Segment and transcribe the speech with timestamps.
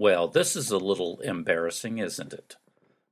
[0.00, 2.54] Well, this is a little embarrassing, isn't it?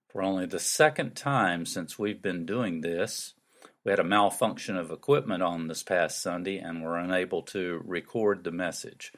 [0.08, 3.34] For only the second time since we've been doing this,
[3.82, 8.44] we had a malfunction of equipment on this past Sunday and were unable to record
[8.44, 9.12] the message.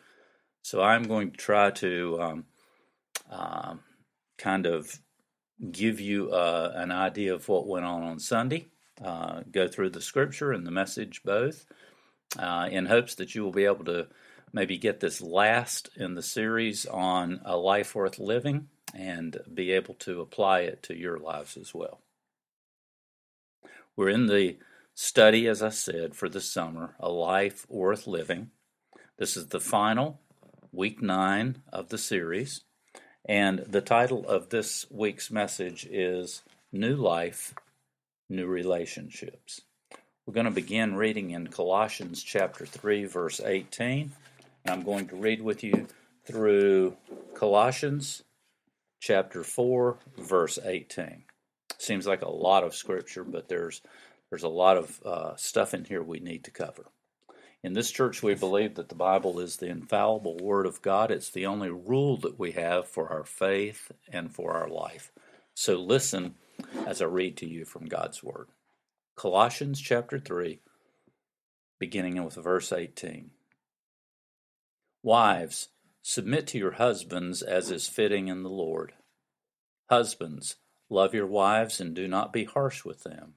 [0.62, 2.44] So I'm going to try to um,
[3.30, 3.74] uh,
[4.38, 5.00] kind of
[5.70, 8.68] give you uh, an idea of what went on on Sunday,
[9.04, 11.66] uh, go through the scripture and the message both,
[12.38, 14.06] uh, in hopes that you will be able to
[14.52, 19.94] maybe get this last in the series on a life worth living and be able
[19.94, 22.00] to apply it to your lives as well.
[23.96, 24.58] We're in the
[24.94, 28.50] study, as I said, for the summer, A Life Worth Living.
[29.18, 30.20] This is the final,
[30.72, 32.62] week nine of the series,
[33.24, 36.42] and the title of this week's message is
[36.72, 37.54] New Life,
[38.28, 39.62] New Relationships.
[40.24, 44.12] We're going to begin reading in Colossians chapter 3, verse 18
[44.68, 45.86] I'm going to read with you
[46.26, 46.94] through
[47.34, 48.22] Colossians
[49.00, 51.24] chapter 4, verse 18.
[51.78, 53.80] Seems like a lot of scripture, but there's
[54.28, 56.84] there's a lot of uh, stuff in here we need to cover.
[57.62, 61.10] In this church, we believe that the Bible is the infallible Word of God.
[61.10, 65.10] It's the only rule that we have for our faith and for our life.
[65.54, 66.34] So listen
[66.86, 68.48] as I read to you from God's Word.
[69.16, 70.60] Colossians chapter 3,
[71.78, 73.30] beginning with verse 18.
[75.02, 75.68] Wives,
[76.02, 78.94] submit to your husbands as is fitting in the Lord.
[79.88, 80.56] Husbands,
[80.90, 83.34] love your wives and do not be harsh with them.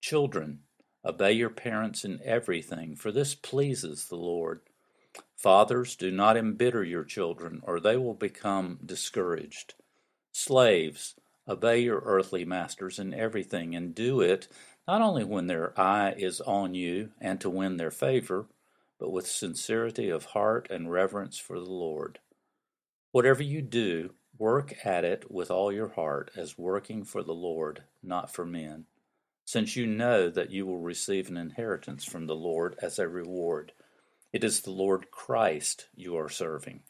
[0.00, 0.60] Children,
[1.04, 4.60] obey your parents in everything, for this pleases the Lord.
[5.36, 9.74] Fathers, do not embitter your children, or they will become discouraged.
[10.32, 11.14] Slaves,
[11.48, 14.48] obey your earthly masters in everything, and do it
[14.86, 18.46] not only when their eye is on you and to win their favor
[18.98, 22.18] but with sincerity of heart and reverence for the Lord.
[23.12, 27.84] Whatever you do, work at it with all your heart, as working for the Lord,
[28.02, 28.86] not for men,
[29.44, 33.72] since you know that you will receive an inheritance from the Lord as a reward.
[34.32, 36.82] It is the Lord Christ you are serving.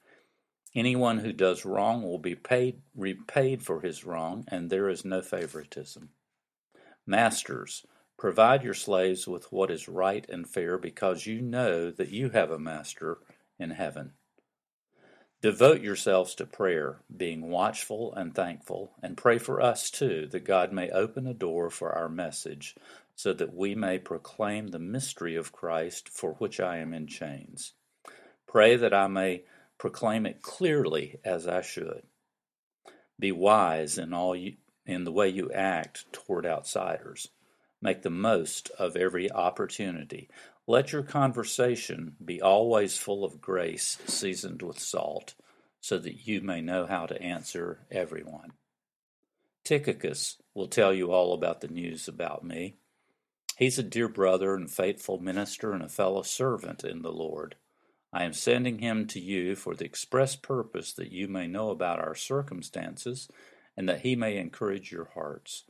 [0.75, 5.23] Anyone who does wrong will be paid repaid for his wrong, and there is no
[5.23, 6.11] favoritism.
[7.07, 7.87] Masters,
[8.19, 12.51] Provide your slaves with what is right and fair because you know that you have
[12.51, 13.19] a master
[13.61, 14.15] in heaven.
[15.41, 20.73] Devote yourselves to prayer, being watchful and thankful, and pray for us too, that God
[20.73, 22.75] may open a door for our message,
[23.15, 27.75] so that we may proclaim the mystery of Christ for which I am in chains.
[28.49, 29.45] Pray that I may
[29.79, 32.03] proclaim it clearly as I should.
[33.17, 37.29] Be wise in all you, in the way you act toward outsiders.
[37.81, 40.29] Make the most of every opportunity.
[40.67, 45.35] Let your conversation be always full of grace, seasoned with salt,
[45.81, 48.53] so that you may know how to answer everyone.
[49.65, 52.77] Tychicus will tell you all about the news about me.
[53.57, 57.57] He's a dear brother and faithful minister and a fellow servant in the Lord.
[58.13, 61.99] I am sending him to you for the express purpose that you may know about
[61.99, 63.29] our circumstances
[63.77, 65.65] and that he may encourage your hearts.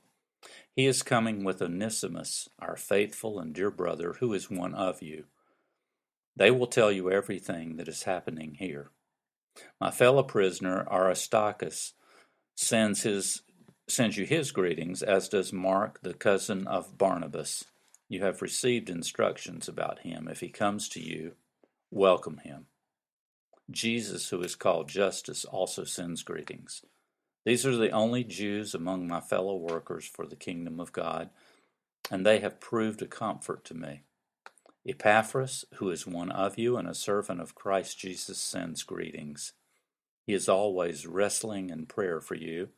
[0.75, 5.25] He is coming with Onesimus, our faithful and dear brother, who is one of you.
[6.37, 8.91] They will tell you everything that is happening here.
[9.81, 11.95] My fellow prisoner Aristarchus
[12.55, 13.43] sends his
[13.89, 17.65] sends you his greetings, as does Mark, the cousin of Barnabas.
[18.09, 20.29] You have received instructions about him.
[20.29, 21.33] If he comes to you,
[21.91, 22.67] welcome him.
[23.71, 26.83] Jesus, who is called Justus, also sends greetings.
[27.49, 31.31] These are the only Jews among my fellow workers for the kingdom of God,
[32.11, 34.03] and they have proved a comfort to me.
[34.87, 39.55] Epaphras, who is one of you and a servant of Christ Jesus, sends greetings.
[40.27, 42.69] He is always wrestling in prayer for you,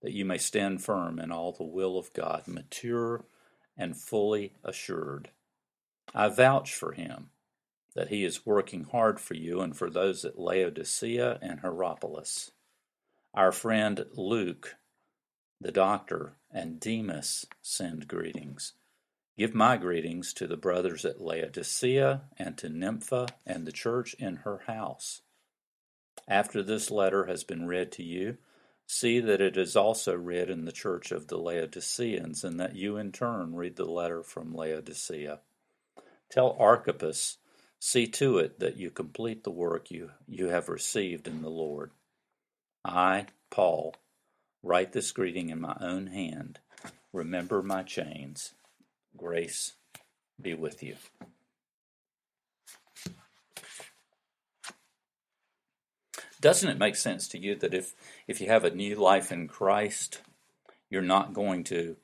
[0.00, 3.26] that you may stand firm in all the will of God, mature
[3.76, 5.28] and fully assured.
[6.14, 7.28] I vouch for him
[7.94, 12.52] that he is working hard for you and for those at Laodicea and Hierapolis.
[13.36, 14.76] Our friend Luke,
[15.60, 18.72] the doctor, and Demas send greetings.
[19.36, 24.36] Give my greetings to the brothers at Laodicea and to Nympha and the church in
[24.36, 25.20] her house.
[26.26, 28.38] After this letter has been read to you,
[28.86, 32.96] see that it is also read in the church of the Laodiceans, and that you
[32.96, 35.40] in turn read the letter from Laodicea.
[36.30, 37.36] Tell Archippus,
[37.78, 41.90] see to it that you complete the work you, you have received in the Lord.
[42.86, 43.94] I, Paul,
[44.62, 46.60] write this greeting in my own hand.
[47.12, 48.54] Remember my chains.
[49.16, 49.72] Grace
[50.40, 50.96] be with you.
[56.40, 57.94] Doesn't it make sense to you that if,
[58.28, 60.20] if you have a new life in Christ,
[60.90, 61.96] you're not going to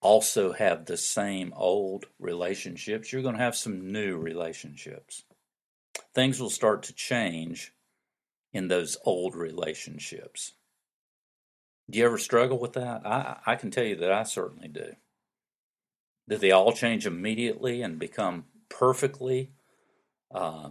[0.00, 3.12] also have the same old relationships?
[3.12, 5.24] You're going to have some new relationships.
[6.14, 7.72] Things will start to change
[8.54, 10.52] in those old relationships.
[11.90, 13.04] Do you ever struggle with that?
[13.04, 14.94] I, I can tell you that I certainly do.
[16.28, 19.50] Do they all change immediately and become perfectly
[20.32, 20.70] uh,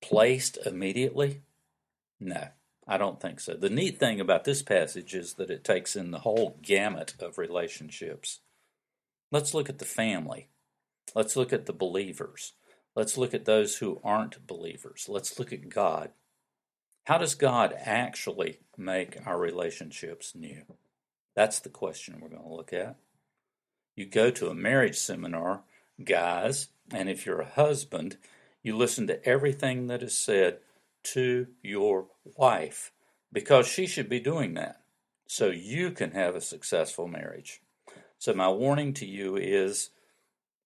[0.00, 1.42] placed immediately?
[2.18, 2.48] No,
[2.88, 3.54] I don't think so.
[3.54, 7.38] The neat thing about this passage is that it takes in the whole gamut of
[7.38, 8.40] relationships.
[9.30, 10.48] Let's look at the family.
[11.14, 12.54] Let's look at the believers.
[12.96, 15.06] Let's look at those who aren't believers.
[15.08, 16.10] Let's look at God.
[17.04, 20.62] How does God actually make our relationships new?
[21.34, 22.96] That's the question we're going to look at.
[23.96, 25.62] You go to a marriage seminar,
[26.02, 28.18] guys, and if you're a husband,
[28.62, 30.58] you listen to everything that is said
[31.02, 32.06] to your
[32.36, 32.92] wife
[33.32, 34.82] because she should be doing that
[35.26, 37.60] so you can have a successful marriage.
[38.18, 39.90] So, my warning to you is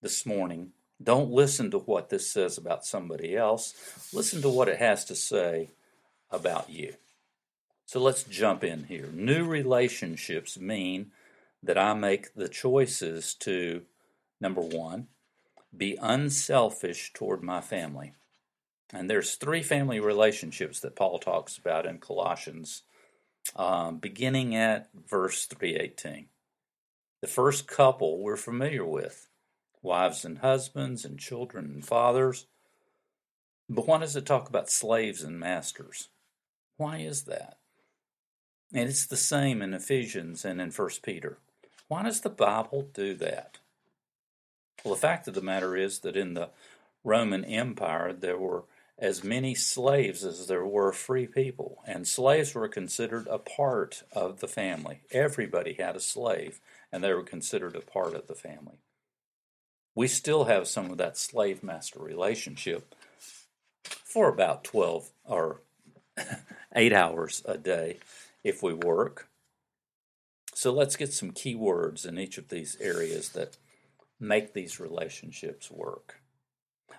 [0.03, 0.73] this morning
[1.03, 3.75] don't listen to what this says about somebody else,
[4.13, 5.71] listen to what it has to say
[6.31, 6.95] about you.
[7.85, 9.09] So, let's jump in here.
[9.13, 11.13] New relationships mean
[11.63, 13.83] that I make the choices to,
[14.41, 15.09] number one,
[15.77, 18.13] be unselfish toward my family.
[18.93, 22.83] And there's three family relationships that Paul talks about in Colossians,
[23.55, 26.27] um, beginning at verse 318.
[27.21, 29.29] The first couple we're familiar with
[29.87, 32.47] wives and husbands, and children and fathers.
[33.69, 36.09] But why does it talk about slaves and masters?
[36.77, 37.59] Why is that?
[38.73, 41.39] And it's the same in Ephesians and in 1 Peter.
[41.89, 43.59] Why does the Bible do that?
[44.85, 46.51] Well, the fact of the matter is that in the
[47.05, 48.65] Roman Empire, there were
[48.99, 54.41] as many slaves as there were free people, and slaves were considered a part of
[54.41, 55.03] the family.
[55.11, 58.79] Everybody had a slave, and they were considered a part of the family.
[59.95, 62.95] We still have some of that slave master relationship
[63.85, 65.61] for about 12 or
[66.75, 67.99] 8 hours a day
[68.45, 69.29] if we work.
[70.55, 73.57] So let's get some key words in each of these areas that
[74.19, 76.21] make these relationships work.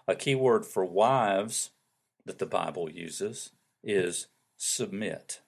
[0.07, 1.71] A key word for wives
[2.25, 3.51] that the Bible uses
[3.83, 4.27] is
[4.57, 5.41] submit.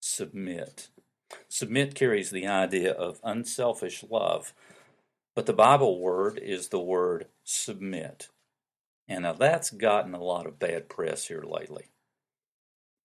[0.00, 0.88] Submit.
[1.48, 4.52] Submit carries the idea of unselfish love,
[5.34, 8.28] but the Bible word is the word submit.
[9.08, 11.86] And now that's gotten a lot of bad press here lately.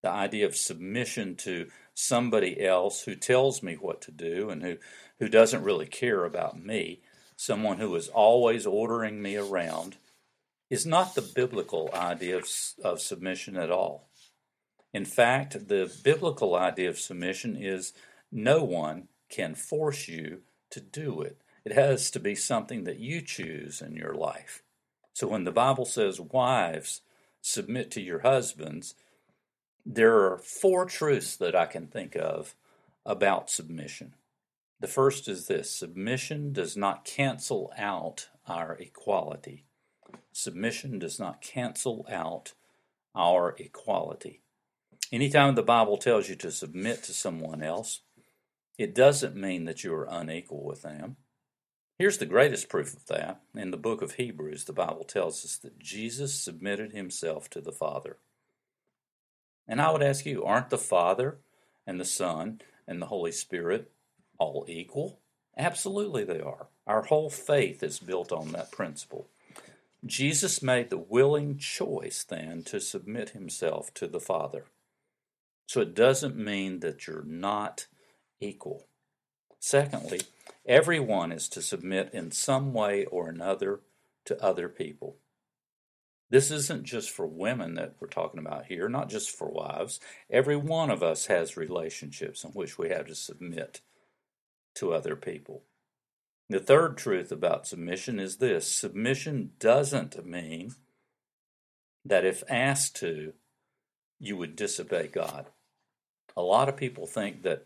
[0.05, 1.65] The idea of submission to
[1.95, 4.77] somebody else who tells me what to do and who,
[5.17, 7.01] who doesn't really care about me,
[7.35, 9.97] someone who is always ordering me around,
[10.69, 12.47] is not the biblical idea of,
[12.83, 14.07] of submission at all.
[14.93, 17.91] In fact, the biblical idea of submission is
[18.31, 21.41] no one can force you to do it.
[21.65, 24.61] It has to be something that you choose in your life.
[25.13, 27.01] So when the Bible says, Wives,
[27.41, 28.93] submit to your husbands,
[29.85, 32.55] there are four truths that I can think of
[33.05, 34.15] about submission.
[34.79, 39.65] The first is this submission does not cancel out our equality.
[40.31, 42.53] Submission does not cancel out
[43.13, 44.41] our equality.
[45.11, 48.01] Anytime the Bible tells you to submit to someone else,
[48.77, 51.17] it doesn't mean that you are unequal with them.
[51.97, 53.41] Here's the greatest proof of that.
[53.55, 57.71] In the book of Hebrews, the Bible tells us that Jesus submitted himself to the
[57.71, 58.17] Father.
[59.67, 61.37] And I would ask you, aren't the Father
[61.87, 63.91] and the Son and the Holy Spirit
[64.37, 65.19] all equal?
[65.57, 66.67] Absolutely, they are.
[66.85, 69.27] Our whole faith is built on that principle.
[70.05, 74.65] Jesus made the willing choice then to submit himself to the Father.
[75.67, 77.87] So it doesn't mean that you're not
[78.39, 78.85] equal.
[79.59, 80.21] Secondly,
[80.67, 83.79] everyone is to submit in some way or another
[84.25, 85.17] to other people.
[86.29, 89.99] This isn't just for women that we're talking about here, not just for wives.
[90.29, 93.81] Every one of us has relationships in which we have to submit
[94.75, 95.63] to other people.
[96.49, 100.75] The third truth about submission is this submission doesn't mean
[102.03, 103.33] that if asked to,
[104.19, 105.47] you would disobey God.
[106.37, 107.65] A lot of people think that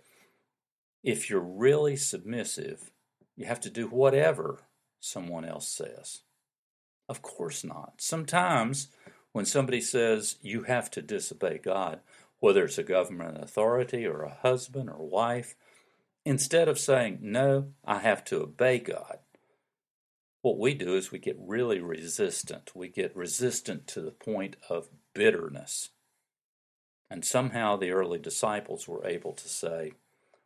[1.04, 2.92] if you're really submissive,
[3.36, 4.60] you have to do whatever
[5.00, 6.22] someone else says.
[7.10, 7.96] Of course not.
[7.98, 8.88] Sometimes
[9.34, 12.00] when somebody says you have to disobey God,
[12.40, 15.56] whether it's a government authority or a husband or wife,
[16.26, 19.20] Instead of saying, No, I have to obey God,
[20.42, 22.76] what we do is we get really resistant.
[22.76, 25.90] We get resistant to the point of bitterness.
[27.10, 29.94] And somehow the early disciples were able to say,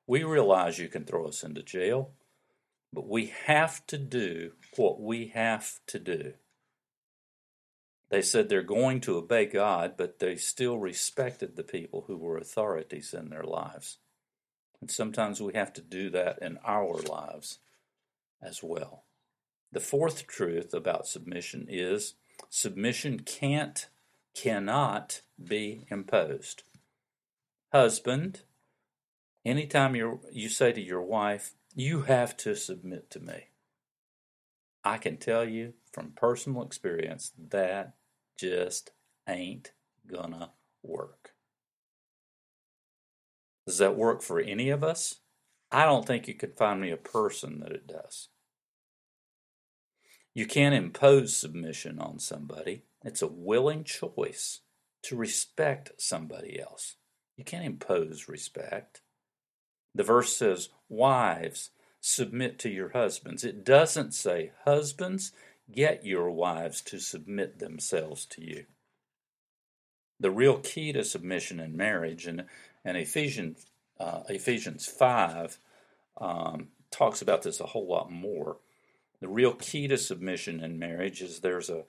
[0.07, 2.11] We realize you can throw us into jail,
[2.93, 6.33] but we have to do what we have to do.
[8.13, 12.37] They said they're going to obey God, but they still respected the people who were
[12.37, 13.97] authorities in their lives.
[14.79, 17.57] And sometimes we have to do that in our lives
[18.39, 19.05] as well.
[19.71, 22.13] The fourth truth about submission is
[22.51, 23.87] submission can't,
[24.35, 26.61] cannot be imposed.
[27.71, 28.41] Husband,
[29.43, 33.47] anytime you you say to your wife, you have to submit to me.
[34.83, 37.95] I can tell you from personal experience that
[38.37, 38.91] just
[39.27, 39.71] ain't
[40.07, 41.31] gonna work.
[43.65, 45.15] Does that work for any of us?
[45.71, 48.29] I don't think you could find me a person that it does.
[50.33, 52.83] You can't impose submission on somebody.
[53.03, 54.61] It's a willing choice
[55.03, 56.95] to respect somebody else.
[57.37, 59.01] You can't impose respect.
[59.95, 61.71] The verse says, Wives,
[62.01, 63.43] submit to your husbands.
[63.43, 65.31] It doesn't say, Husbands,
[65.71, 68.65] get your wives to submit themselves to you.
[70.19, 72.45] The real key to submission in marriage, and,
[72.85, 73.65] and Ephesians,
[73.99, 75.57] uh, Ephesians 5
[76.19, 78.57] um, talks about this a whole lot more.
[79.19, 81.85] The real key to submission in marriage is there's a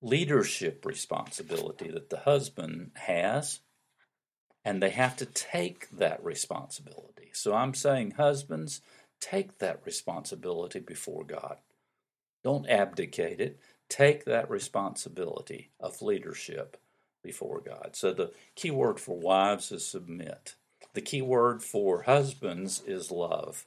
[0.00, 3.60] leadership responsibility that the husband has,
[4.64, 7.30] and they have to take that responsibility.
[7.32, 8.80] So I'm saying, husbands,
[9.20, 11.58] take that responsibility before God.
[12.44, 13.58] Don't abdicate it.
[13.88, 16.76] Take that responsibility of leadership
[17.22, 17.90] before God.
[17.92, 20.54] So the key word for wives is submit.
[20.94, 23.66] The key word for husbands is love.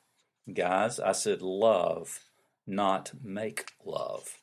[0.52, 2.20] Guys, I said love,
[2.66, 4.42] not make love.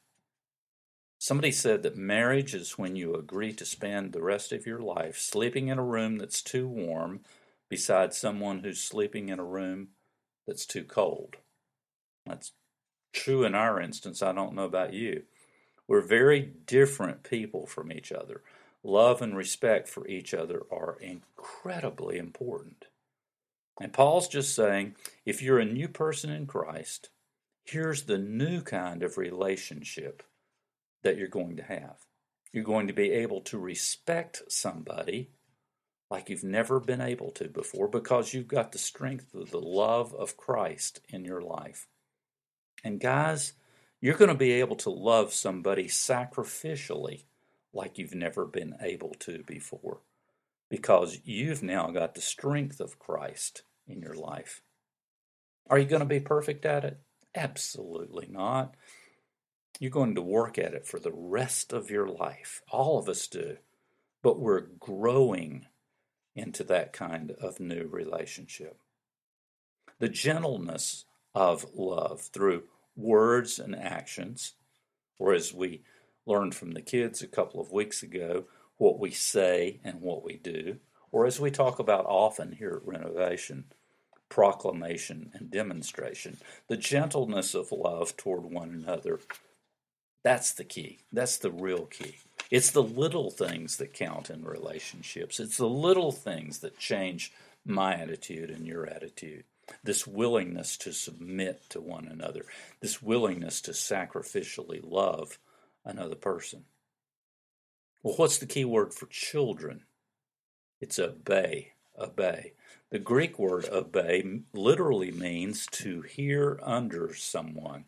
[1.19, 5.19] Somebody said that marriage is when you agree to spend the rest of your life
[5.19, 7.21] sleeping in a room that's too warm
[7.69, 9.89] beside someone who's sleeping in a room
[10.47, 11.37] that's too cold.
[12.25, 12.53] That's
[13.13, 14.23] true in our instance.
[14.23, 15.23] I don't know about you.
[15.87, 18.43] We're very different people from each other.
[18.83, 22.87] Love and respect for each other are incredibly important.
[23.81, 27.11] And Paul's just saying if you're a new person in Christ,
[27.65, 30.23] here's the new kind of relationship
[31.03, 31.97] that you're going to have.
[32.53, 35.31] You're going to be able to respect somebody
[36.11, 40.15] like you've never been able to before because you've got the strength of the love
[40.15, 41.87] of Christ in your life.
[42.85, 43.53] And guys,
[44.01, 47.25] you're going to be able to love somebody sacrificially
[47.73, 50.01] like you've never been able to before
[50.69, 54.63] because you've now got the strength of Christ in your life.
[55.69, 56.99] Are you going to be perfect at it?
[57.35, 58.75] Absolutely not.
[59.79, 62.63] You're going to work at it for the rest of your life.
[62.71, 63.59] All of us do.
[64.23, 65.67] But we're growing
[66.35, 68.81] into that kind of new relationship.
[69.99, 71.05] The gentleness
[71.35, 72.65] of love through
[72.97, 74.55] words and actions,
[75.19, 75.83] or as we
[76.27, 78.45] learned from the kids a couple of weeks ago,
[78.77, 80.77] what we say and what we do,
[81.11, 83.65] or as we talk about often here at Renovation,
[84.29, 86.37] proclamation and demonstration.
[86.69, 89.21] The gentleness of love toward one another.
[90.23, 90.99] That's the key.
[91.13, 92.17] That's the real key.
[92.51, 95.41] It's the little things that count in relationships.
[95.41, 97.33] It's the little things that change
[97.65, 99.45] my attitude and your attitude
[99.83, 102.45] this willingness to submit to one another,
[102.81, 105.39] this willingness to sacrificially love
[105.85, 106.65] another person.
[108.03, 109.85] Well, what's the key word for children?
[110.81, 112.53] It's obey, obey.
[112.91, 117.85] The Greek word obey literally means to hear under someone.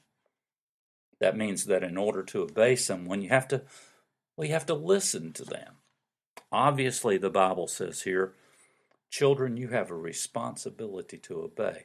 [1.21, 3.63] That means that in order to obey someone, you have to
[4.37, 5.75] well, you have to listen to them.
[6.51, 8.33] Obviously, the Bible says here,
[9.11, 11.85] Children, you have a responsibility to obey.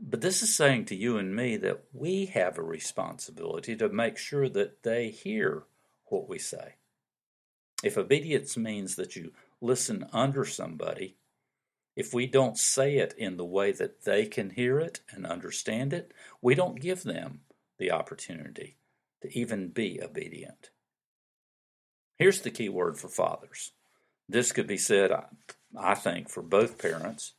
[0.00, 4.16] But this is saying to you and me that we have a responsibility to make
[4.16, 5.64] sure that they hear
[6.06, 6.74] what we say.
[7.82, 11.16] If obedience means that you listen under somebody,
[11.96, 15.92] if we don't say it in the way that they can hear it and understand
[15.92, 17.40] it, we don't give them
[17.78, 18.76] the opportunity
[19.22, 20.70] to even be obedient.
[22.18, 23.72] Here's the key word for fathers.
[24.28, 25.12] This could be said
[25.78, 27.34] I think, for both parents,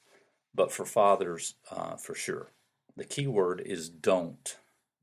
[0.53, 2.51] but for fathers uh, for sure.
[2.95, 4.57] The key word is don't.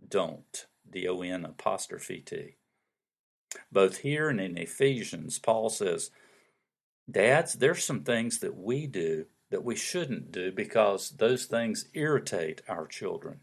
[0.07, 0.67] Don't.
[0.91, 2.57] D O N apostrophe T.
[3.71, 6.11] Both here and in Ephesians, Paul says,
[7.11, 12.62] Dads, there's some things that we do that we shouldn't do because those things irritate
[12.69, 13.41] our children.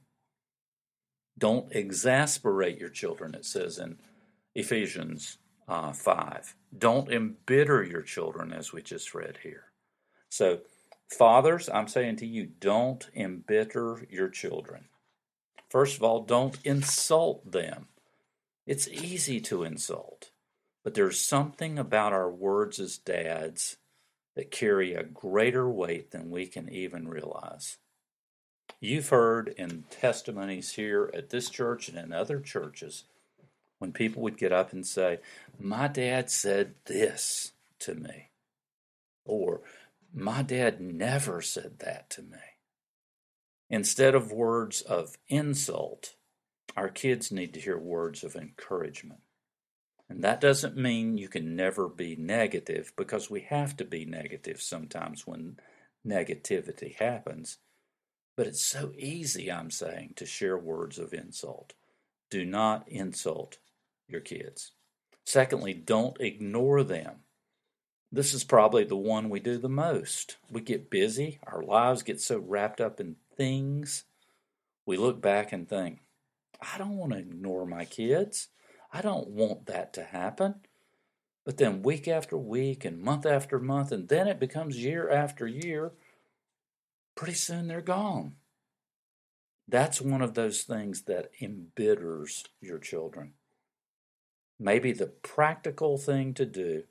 [1.37, 3.99] Don't exasperate your children, it says in
[4.55, 6.55] Ephesians uh, 5.
[6.77, 9.68] Don't embitter your children, as we just read here.
[10.29, 10.59] So,
[11.09, 14.85] fathers, I'm saying to you, don't embitter your children.
[15.69, 17.87] First of all, don't insult them.
[18.65, 20.29] It's easy to insult,
[20.83, 23.77] but there's something about our words as dads
[24.35, 27.77] that carry a greater weight than we can even realize.
[28.79, 33.03] You've heard in testimonies here at this church and in other churches
[33.79, 35.19] when people would get up and say,
[35.59, 38.29] My dad said this to me,
[39.25, 39.61] or
[40.13, 42.37] My dad never said that to me.
[43.69, 46.15] Instead of words of insult,
[46.75, 49.21] our kids need to hear words of encouragement.
[50.09, 54.59] And that doesn't mean you can never be negative because we have to be negative
[54.59, 55.57] sometimes when
[56.05, 57.59] negativity happens.
[58.35, 61.73] But it's so easy, I'm saying, to share words of insult.
[62.31, 63.59] Do not insult
[64.07, 64.71] your kids.
[65.25, 67.17] Secondly, don't ignore them.
[68.11, 70.37] This is probably the one we do the most.
[70.49, 74.05] We get busy, our lives get so wrapped up in things,
[74.85, 75.99] we look back and think,
[76.59, 78.47] I don't want to ignore my kids.
[78.91, 80.55] I don't want that to happen.
[81.45, 85.47] But then week after week and month after month, and then it becomes year after
[85.47, 85.91] year,
[87.15, 88.33] pretty soon they're gone.
[89.67, 93.33] That's one of those things that embitters your children.
[94.59, 96.83] Maybe the practical thing to do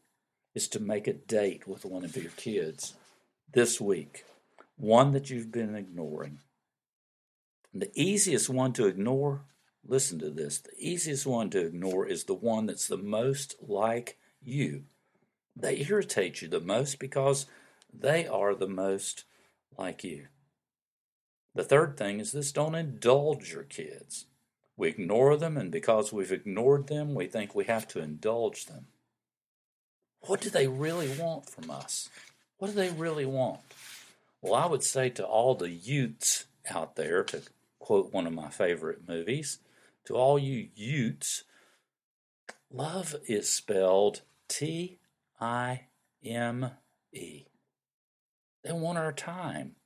[0.58, 2.94] is to make a date with one of your kids
[3.52, 4.24] this week,
[4.76, 6.38] one that you've been ignoring.
[7.72, 9.42] The easiest one to ignore
[9.88, 10.58] Listen to this.
[10.58, 14.84] The easiest one to ignore is the one that's the most like you.
[15.56, 17.46] They irritate you the most because
[17.92, 19.24] they are the most
[19.78, 20.26] like you.
[21.54, 24.26] The third thing is this don't indulge your kids.
[24.76, 28.86] We ignore them, and because we've ignored them, we think we have to indulge them.
[30.22, 32.10] What do they really want from us?
[32.58, 33.60] What do they really want?
[34.42, 37.42] Well, I would say to all the Utes out there, to
[37.78, 39.58] quote one of my favorite movies,
[40.04, 41.44] to all you Utes,
[42.70, 44.98] love is spelled T
[45.40, 45.86] I
[46.24, 46.72] M
[47.12, 47.44] E.
[48.64, 49.76] They want our time.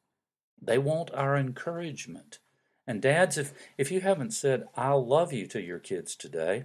[0.61, 2.39] They want our encouragement.
[2.87, 6.65] And dads, if, if you haven't said, I love you to your kids today,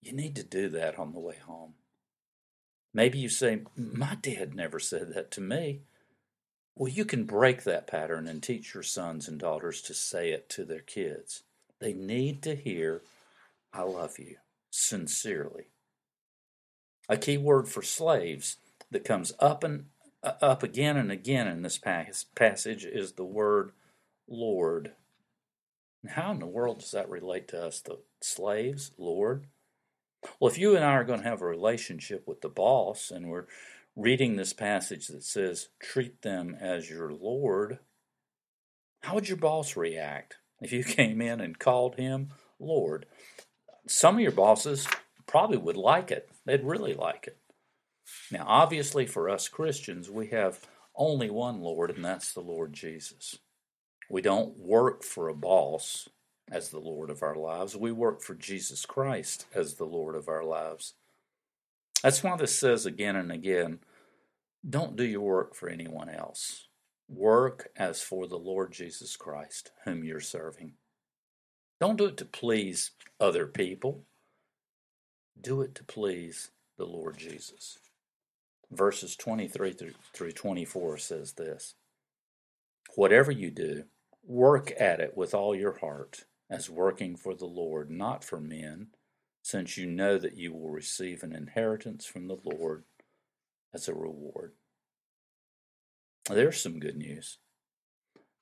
[0.00, 1.74] you need to do that on the way home.
[2.94, 5.82] Maybe you say, My dad never said that to me.
[6.74, 10.48] Well, you can break that pattern and teach your sons and daughters to say it
[10.50, 11.42] to their kids.
[11.80, 13.02] They need to hear,
[13.72, 14.36] I love you,
[14.70, 15.66] sincerely.
[17.08, 18.56] A key word for slaves
[18.90, 19.86] that comes up and
[20.22, 23.72] uh, up again and again in this passage is the word
[24.28, 24.92] Lord.
[26.08, 29.46] How in the world does that relate to us, the slaves, Lord?
[30.38, 33.28] Well, if you and I are going to have a relationship with the boss and
[33.28, 33.46] we're
[33.96, 37.78] reading this passage that says, treat them as your Lord,
[39.02, 40.36] how would your boss react?
[40.62, 43.06] if you came in and called him Lord.
[43.86, 44.86] Some of your bosses
[45.26, 46.30] probably would like it.
[46.46, 47.38] They'd really like it.
[48.30, 50.60] Now, obviously, for us Christians, we have
[50.94, 53.38] only one Lord, and that's the Lord Jesus.
[54.08, 56.08] We don't work for a boss
[56.52, 57.76] as the Lord of our lives.
[57.76, 60.94] We work for Jesus Christ as the Lord of our lives.
[62.02, 63.80] That's why this says again and again
[64.68, 66.68] don't do your work for anyone else.
[67.08, 70.74] Work as for the Lord Jesus Christ, whom you're serving.
[71.80, 74.04] Don't do it to please other people.
[75.40, 77.78] Do it to please the Lord Jesus.
[78.70, 79.74] Verses 23
[80.12, 81.74] through 24 says this
[82.94, 83.84] Whatever you do,
[84.24, 88.88] work at it with all your heart, as working for the Lord, not for men,
[89.40, 92.84] since you know that you will receive an inheritance from the Lord
[93.72, 94.52] as a reward.
[96.28, 97.38] There's some good news.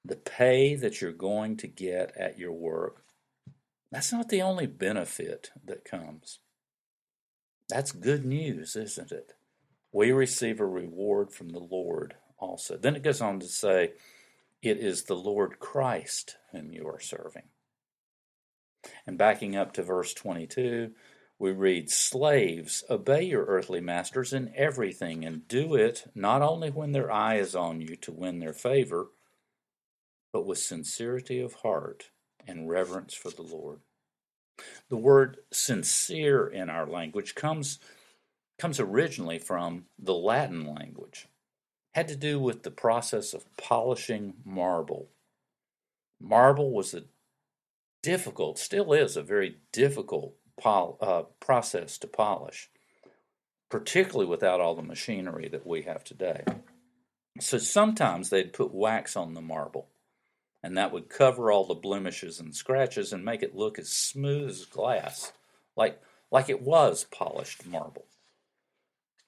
[0.04, 3.04] The pay that you're going to get at your work,
[3.92, 6.40] that's not the only benefit that comes.
[7.68, 9.34] That's good news, isn't it?
[9.92, 12.76] We receive a reward from the Lord also.
[12.76, 13.92] Then it goes on to say,
[14.62, 17.44] It is the Lord Christ whom you are serving.
[19.06, 20.92] And backing up to verse 22,
[21.38, 26.92] we read, Slaves, obey your earthly masters in everything, and do it not only when
[26.92, 29.08] their eye is on you to win their favor,
[30.32, 32.10] but with sincerity of heart
[32.46, 33.80] and reverence for the Lord.
[34.88, 37.78] The word sincere in our language comes,
[38.58, 41.26] comes originally from the Latin language.
[41.94, 45.08] Had to do with the process of polishing marble.
[46.20, 47.04] Marble was a
[48.02, 52.70] difficult, still is a very difficult pol- uh, process to polish,
[53.70, 56.44] particularly without all the machinery that we have today.
[57.40, 59.88] So sometimes they'd put wax on the marble,
[60.62, 64.50] and that would cover all the blemishes and scratches and make it look as smooth
[64.50, 65.32] as glass,
[65.76, 68.06] like, like it was polished marble.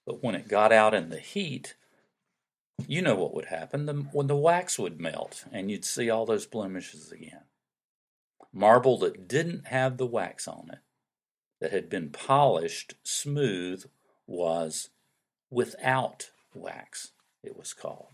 [0.04, 1.76] But when it got out in the heat,
[2.86, 6.26] you know what would happen the, when the wax would melt and you'd see all
[6.26, 7.44] those blemishes again.
[8.52, 10.80] Marble that didn't have the wax on it,
[11.60, 13.84] that had been polished smooth,
[14.26, 14.90] was
[15.50, 17.12] without wax,
[17.42, 18.08] it was called.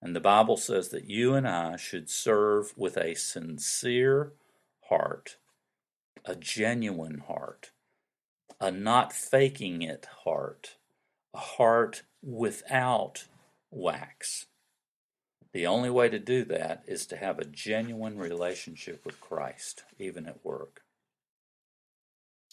[0.00, 4.32] And the Bible says that you and I should serve with a sincere
[4.88, 5.36] heart,
[6.24, 7.70] a genuine heart,
[8.60, 10.76] a not faking it heart,
[11.32, 13.24] a heart without
[13.70, 14.46] wax.
[15.54, 20.26] The only way to do that is to have a genuine relationship with Christ, even
[20.26, 20.82] at work.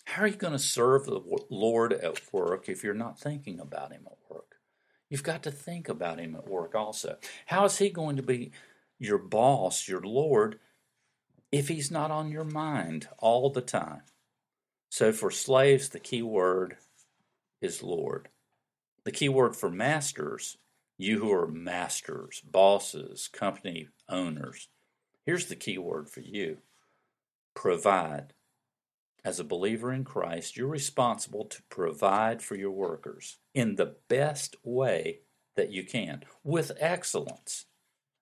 [0.05, 3.91] How are you going to serve the Lord at work if you're not thinking about
[3.91, 4.57] Him at work?
[5.09, 7.17] You've got to think about Him at work also.
[7.47, 8.51] How is He going to be
[8.99, 10.59] your boss, your Lord,
[11.51, 14.03] if He's not on your mind all the time?
[14.91, 16.77] So for slaves, the key word
[17.61, 18.27] is Lord.
[19.05, 20.57] The key word for masters
[21.01, 24.69] you who are masters, bosses, company owners,
[25.25, 26.57] here's the key word for you
[27.55, 28.33] provide.
[29.23, 34.55] As a believer in Christ, you're responsible to provide for your workers in the best
[34.63, 35.19] way
[35.55, 37.65] that you can, with excellence.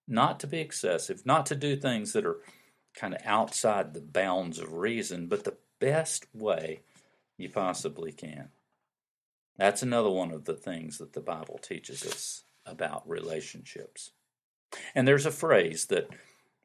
[0.08, 2.40] Not to be excessive, not to do things that are
[2.96, 6.82] kind of outside the bounds of reason, but the best way
[7.38, 8.50] you possibly can.
[9.58, 14.12] That's another one of the things that the Bible teaches us about relationships.
[14.94, 16.10] And there's a phrase that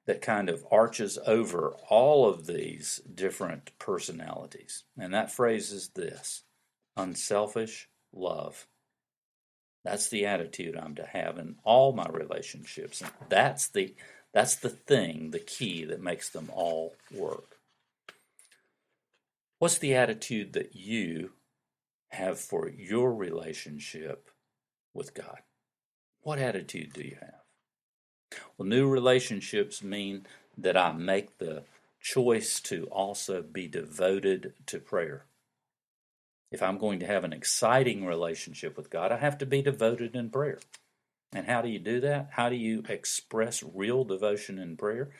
[0.07, 4.85] that kind of arches over all of these different personalities.
[4.99, 6.43] And that phrase is this
[6.97, 8.67] unselfish love.
[9.83, 13.01] That's the attitude I'm to have in all my relationships.
[13.01, 13.95] And that's the
[14.33, 17.59] that's the thing, the key that makes them all work.
[19.59, 21.31] What's the attitude that you
[22.09, 24.29] have for your relationship
[24.93, 25.39] with God?
[26.25, 28.41] What attitude do you have?
[28.57, 31.65] Well, new relationships mean that I make the
[32.01, 35.27] choice to also be devoted to prayer.
[36.51, 40.17] If I'm going to have an exciting relationship with God, I have to be devoted
[40.17, 40.61] in prayer.
[41.35, 42.31] And how do you do that?
[42.33, 45.11] How do you express real devotion in prayer?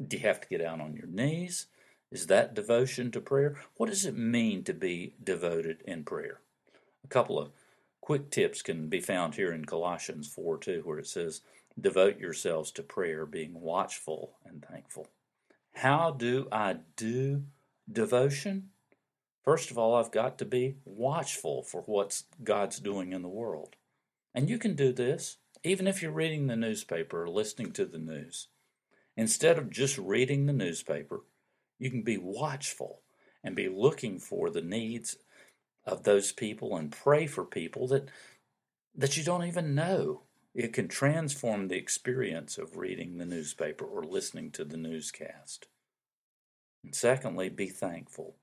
[0.00, 1.66] Do you have to get out on your knees?
[2.12, 3.56] Is that devotion to prayer?
[3.76, 6.38] What does it mean to be devoted in prayer?
[7.04, 7.50] A couple of
[8.02, 11.40] Quick tips can be found here in Colossians 4 2, where it says,
[11.80, 15.06] Devote yourselves to prayer, being watchful and thankful.
[15.74, 17.44] How do I do
[17.90, 18.70] devotion?
[19.44, 23.76] First of all, I've got to be watchful for what God's doing in the world.
[24.34, 27.98] And you can do this even if you're reading the newspaper or listening to the
[27.98, 28.48] news.
[29.16, 31.20] Instead of just reading the newspaper,
[31.78, 33.02] you can be watchful
[33.44, 35.16] and be looking for the needs
[35.84, 38.08] of those people and pray for people that
[38.94, 40.22] that you don't even know.
[40.54, 45.66] It can transform the experience of reading the newspaper or listening to the newscast.
[46.84, 48.36] And secondly, be thankful.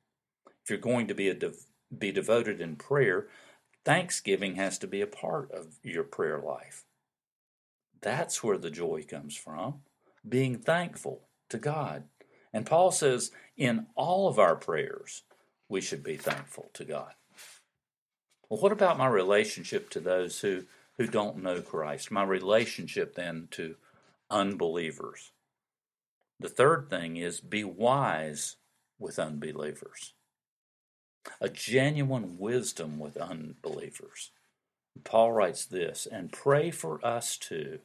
[0.64, 3.28] If you're going to be a dev- be devoted in prayer,
[3.86, 6.86] thanksgiving has to be a part of your prayer life.
[8.02, 9.82] That's where the joy comes from,
[10.28, 12.04] being thankful to God.
[12.54, 15.24] And Paul says in all of our prayers,
[15.68, 17.14] we should be thankful to God.
[18.50, 20.64] Well, what about my relationship to those who,
[20.98, 22.10] who don't know Christ?
[22.10, 23.76] My relationship then to
[24.30, 25.32] unbelievers.
[26.40, 28.56] The third thing is be wise
[28.98, 30.14] with unbelievers.
[31.40, 34.32] A genuine wisdom with unbelievers.
[35.04, 37.80] Paul writes this, and pray for us too,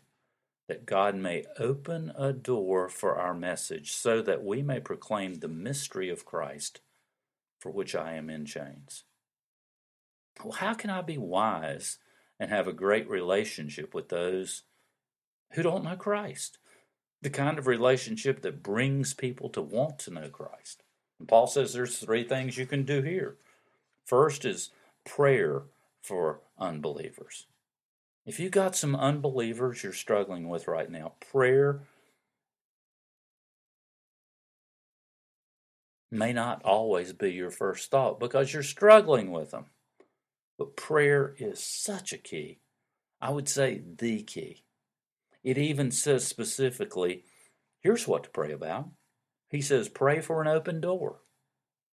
[0.68, 5.48] that God may open a door for our message, so that we may proclaim the
[5.48, 6.80] mystery of Christ,
[7.60, 9.04] for which I am in chains.
[10.42, 11.98] Well, how can I be wise
[12.40, 14.62] and have a great relationship with those
[15.52, 16.58] who don't know Christ?
[17.22, 20.82] The kind of relationship that brings people to want to know Christ.
[21.18, 23.36] And Paul says there's three things you can do here.
[24.04, 24.70] First is
[25.04, 25.62] prayer
[26.02, 27.46] for unbelievers.
[28.26, 31.80] If you got some unbelievers you're struggling with right now, prayer
[36.10, 39.66] may not always be your first thought because you're struggling with them.
[40.58, 42.60] But prayer is such a key.
[43.20, 44.64] I would say the key.
[45.42, 47.24] It even says specifically,
[47.80, 48.90] here's what to pray about.
[49.48, 51.20] He says, pray for an open door.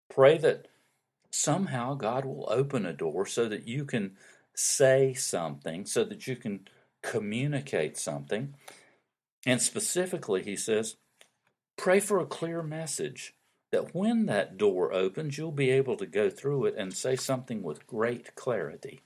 [0.09, 0.67] Pray that
[1.29, 4.17] somehow God will open a door so that you can
[4.55, 6.67] say something, so that you can
[7.01, 8.55] communicate something.
[9.45, 10.97] And specifically, he says,
[11.77, 13.33] pray for a clear message
[13.71, 17.63] that when that door opens, you'll be able to go through it and say something
[17.63, 19.01] with great clarity.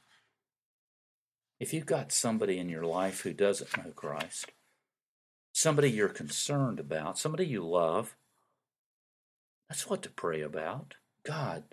[1.60, 4.52] If you've got somebody in your life who doesn't know Christ,
[5.54, 8.16] somebody you're concerned about, somebody you love,
[9.70, 10.96] that's what to pray about.
[11.24, 11.64] God,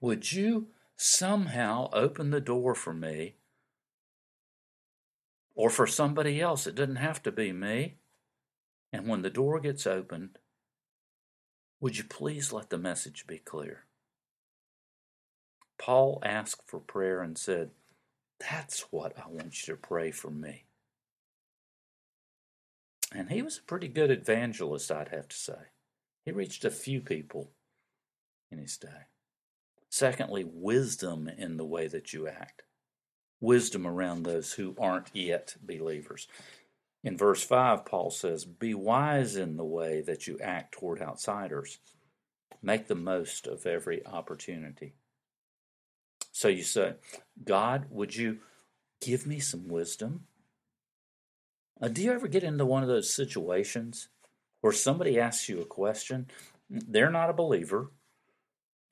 [0.00, 3.36] would you somehow open the door for me
[5.54, 6.66] or for somebody else?
[6.66, 7.96] It doesn't have to be me.
[8.92, 10.38] And when the door gets opened,
[11.82, 13.84] would you please let the message be clear?
[15.78, 17.70] Paul asked for prayer and said,
[18.38, 20.62] That's what I want you to pray for me.
[23.12, 25.58] And he was a pretty good evangelist, I'd have to say.
[26.24, 27.50] He reached a few people
[28.48, 29.08] in his day.
[29.90, 32.62] Secondly, wisdom in the way that you act.
[33.40, 36.28] Wisdom around those who aren't yet believers.
[37.04, 41.78] In verse 5, Paul says, Be wise in the way that you act toward outsiders.
[42.62, 44.94] Make the most of every opportunity.
[46.30, 46.94] So you say,
[47.44, 48.38] God, would you
[49.00, 50.26] give me some wisdom?
[51.80, 54.08] Uh, do you ever get into one of those situations
[54.60, 56.28] where somebody asks you a question?
[56.70, 57.90] They're not a believer.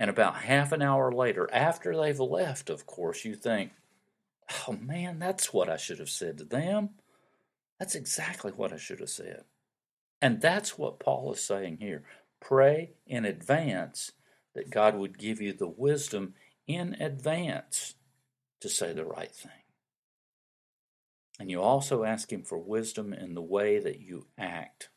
[0.01, 3.73] And about half an hour later, after they've left, of course, you think,
[4.67, 6.91] oh man, that's what I should have said to them.
[7.81, 9.45] That's exactly what I should have said.
[10.23, 12.05] And that's what Paul is saying here.
[12.39, 14.13] Pray in advance
[14.55, 16.35] that God would give you the wisdom
[16.67, 17.95] in advance
[18.61, 19.51] to say the right thing.
[21.39, 24.91] And you also ask Him for wisdom in the way that you act.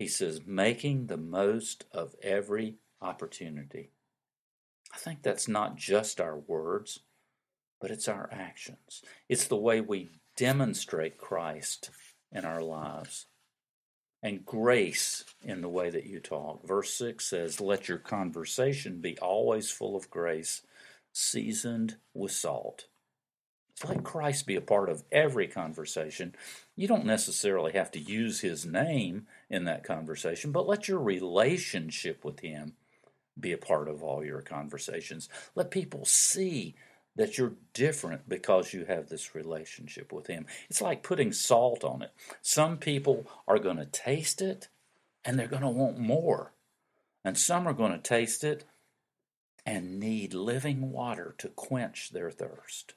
[0.00, 3.92] He says, making the most of every opportunity.
[4.92, 6.98] I think that's not just our words,
[7.80, 9.02] but it's our actions.
[9.28, 10.10] It's the way we
[10.42, 11.90] demonstrate Christ
[12.32, 13.26] in our lives
[14.22, 16.66] and grace in the way that you talk.
[16.66, 20.62] Verse 6 says, Let your conversation be always full of grace,
[21.12, 22.86] seasoned with salt
[23.84, 26.34] let Christ be a part of every conversation.
[26.76, 32.24] You don't necessarily have to use his name in that conversation, but let your relationship
[32.24, 32.74] with him
[33.38, 35.28] be a part of all your conversations.
[35.54, 36.74] Let people see
[37.16, 40.46] that you're different because you have this relationship with him.
[40.70, 42.12] It's like putting salt on it.
[42.40, 44.68] Some people are going to taste it
[45.24, 46.52] and they're going to want more.
[47.24, 48.64] And some are going to taste it
[49.64, 52.94] and need living water to quench their thirst.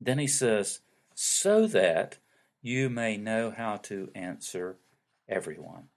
[0.00, 0.80] Then he says,
[1.14, 2.18] so that
[2.62, 4.76] you may know how to answer
[5.28, 5.88] everyone.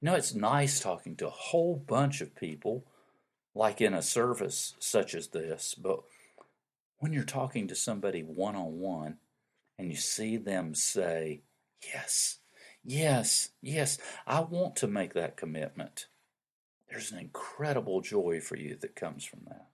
[0.00, 2.84] You know, it's nice talking to a whole bunch of people,
[3.56, 6.00] like in a service such as this, but
[6.98, 9.16] when you're talking to somebody one on one
[9.78, 11.42] and you see them say,
[11.92, 12.38] Yes,
[12.84, 16.06] yes, yes, I want to make that commitment,
[16.88, 19.66] there's an incredible joy for you that comes from that.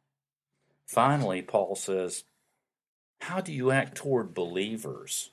[0.87, 2.25] Finally, Paul says,
[3.23, 5.31] how do you act toward believers?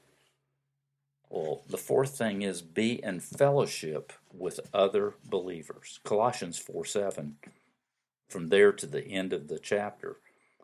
[1.27, 5.99] Well, the fourth thing is be in fellowship with other believers.
[6.03, 7.37] Colossians 4 7,
[8.29, 10.17] from there to the end of the chapter,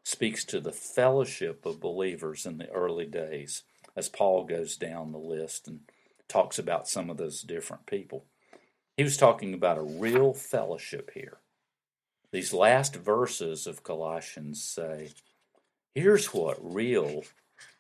[0.04, 3.64] speaks to the fellowship of believers in the early days
[3.96, 5.80] as Paul goes down the list and
[6.28, 8.26] talks about some of those different people.
[8.98, 11.38] He was talking about a real fellowship here.
[12.32, 15.12] These last verses of Colossians say,
[15.94, 17.24] Here's what real,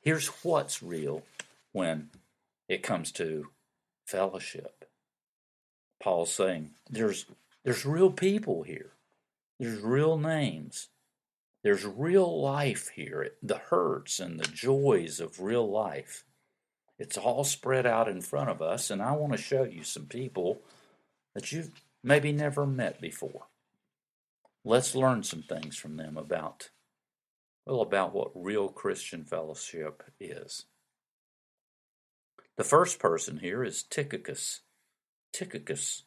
[0.01, 1.23] here's what's real
[1.73, 2.09] when
[2.69, 3.47] it comes to
[4.05, 4.85] fellowship.
[6.01, 7.25] Paul's saying there's
[7.63, 8.91] there's real people here.
[9.59, 10.89] There's real names.
[11.63, 13.31] There's real life here.
[13.41, 16.25] The hurts and the joys of real life.
[16.97, 20.05] It's all spread out in front of us, and I want to show you some
[20.05, 20.61] people
[21.33, 21.71] that you've
[22.03, 23.47] maybe never met before.
[24.63, 26.69] Let's learn some things from them about
[27.65, 30.65] well, about what real Christian fellowship is.
[32.57, 34.61] The first person here is Tychicus.
[35.33, 36.03] Tychicus.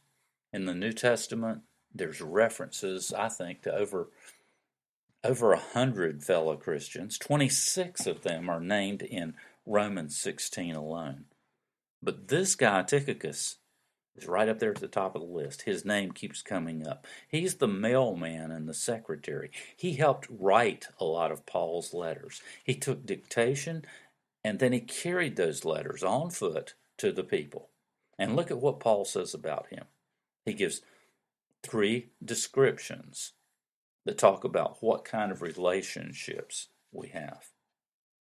[0.52, 1.62] In the New Testament,
[1.98, 4.08] there's references, I think, to over
[5.24, 7.18] over a hundred fellow Christians.
[7.18, 9.34] Twenty-six of them are named in
[9.66, 11.26] Romans 16 alone.
[12.02, 13.56] But this guy, Tychicus,
[14.16, 15.62] is right up there at the top of the list.
[15.62, 17.06] His name keeps coming up.
[17.28, 19.50] He's the mailman and the secretary.
[19.76, 22.40] He helped write a lot of Paul's letters.
[22.64, 23.84] He took dictation
[24.42, 27.68] and then he carried those letters on foot to the people.
[28.18, 29.84] And look at what Paul says about him.
[30.44, 30.82] He gives
[31.62, 33.32] three descriptions
[34.04, 37.50] that talk about what kind of relationships we have.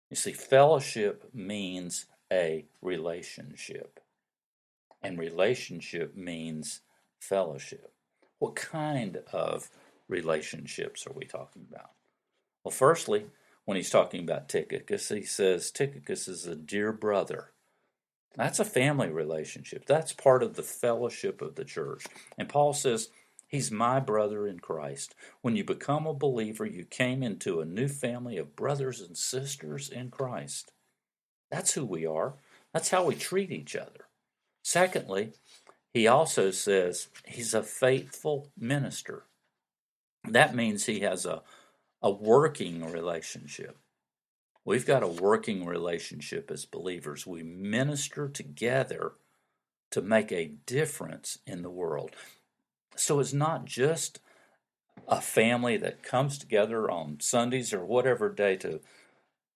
[0.09, 3.99] You see, fellowship means a relationship,
[5.01, 6.81] and relationship means
[7.19, 7.91] fellowship.
[8.39, 9.69] What kind of
[10.07, 11.91] relationships are we talking about?
[12.63, 13.25] Well, firstly,
[13.65, 17.51] when he's talking about Tychicus, he says Tychicus is a dear brother.
[18.35, 19.85] That's a family relationship.
[19.85, 22.05] That's part of the fellowship of the church.
[22.37, 23.09] And Paul says,
[23.53, 25.13] He's my brother in Christ.
[25.43, 29.89] When you become a believer, you came into a new family of brothers and sisters
[29.89, 30.71] in Christ.
[31.51, 32.33] That's who we are.
[32.73, 34.07] That's how we treat each other.
[34.63, 35.33] Secondly,
[35.93, 39.25] he also says he's a faithful minister.
[40.27, 41.43] That means he has a,
[42.01, 43.77] a working relationship.
[44.65, 47.27] We've got a working relationship as believers.
[47.27, 49.11] We minister together
[49.91, 52.15] to make a difference in the world.
[52.95, 54.19] So it's not just
[55.08, 58.82] a family that comes together on Sundays or whatever day to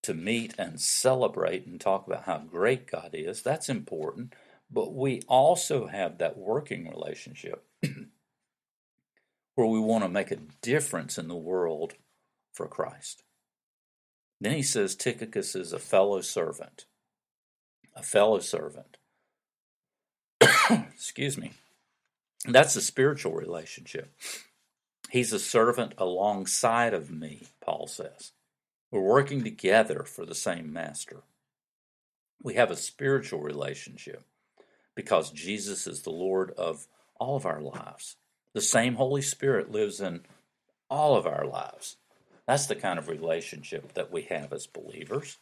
[0.04, 3.42] to meet and celebrate and talk about how great God is.
[3.42, 4.34] That's important,
[4.72, 7.66] but we also have that working relationship
[9.56, 11.96] where we want to make a difference in the world
[12.54, 13.24] for Christ.
[14.40, 16.86] Then he says Tychicus is a fellow servant.
[17.96, 18.98] A fellow servant.
[20.70, 21.54] Excuse me.
[22.46, 24.14] That's a spiritual relationship.
[25.10, 28.34] He's a servant alongside of me, Paul says.
[28.92, 31.22] We're working together for the same master.
[32.42, 34.24] We have a spiritual relationship
[34.96, 36.88] because Jesus is the Lord of
[37.20, 38.16] all of our lives.
[38.54, 40.22] The same Holy Spirit lives in
[40.90, 41.98] all of our lives.
[42.46, 45.38] That's the kind of relationship that we have as believers.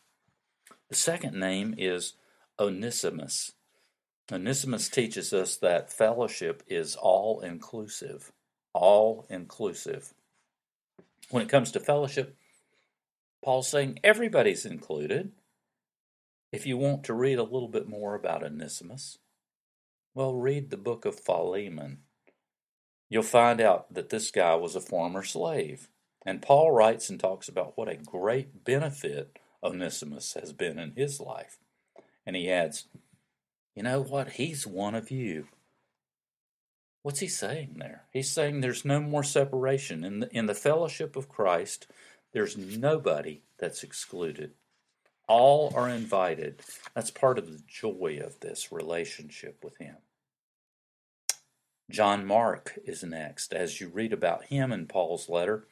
[0.89, 2.13] The second name is
[2.60, 3.51] Onesimus.
[4.31, 8.31] Onesimus teaches us that fellowship is all inclusive.
[8.73, 10.13] All inclusive.
[11.29, 12.35] When it comes to fellowship,
[13.43, 15.31] Paul's saying everybody's included.
[16.51, 19.19] If you want to read a little bit more about Onesimus,
[20.15, 21.99] well, read the book of Philemon.
[23.09, 25.89] You'll find out that this guy was a former slave.
[26.25, 31.19] And Paul writes and talks about what a great benefit Onesimus has been in his
[31.19, 31.59] life.
[32.25, 32.88] And he adds,
[33.75, 34.31] you know what?
[34.31, 35.47] He's one of you.
[37.03, 38.05] What's he saying there?
[38.11, 40.03] He's saying there's no more separation.
[40.03, 41.88] In the, in the fellowship of Christ,
[42.33, 44.51] there's nobody that's excluded.
[45.27, 46.61] All are invited.
[46.95, 49.97] That's part of the joy of this relationship with Him.
[51.89, 53.53] John Mark is next.
[53.53, 55.67] As you read about him in Paul's letter,